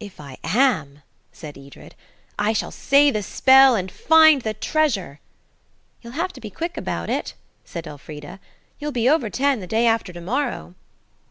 "If 0.00 0.18
I 0.18 0.38
am," 0.42 1.02
said 1.30 1.58
Edred, 1.58 1.94
"I 2.38 2.54
shall 2.54 2.70
say 2.70 3.10
the 3.10 3.22
spell 3.22 3.74
and 3.76 3.92
find 3.92 4.40
the 4.40 4.54
treasure." 4.54 5.20
"You'll 6.00 6.14
have 6.14 6.32
to 6.32 6.40
be 6.40 6.48
quick 6.48 6.78
about 6.78 7.10
it," 7.10 7.34
said 7.66 7.86
Elfrida. 7.86 8.40
"You'll 8.78 8.92
be 8.92 9.10
over 9.10 9.28
ten 9.28 9.60
the 9.60 9.66
day 9.66 9.86
after 9.86 10.10
to 10.10 10.22
morrow." 10.22 10.74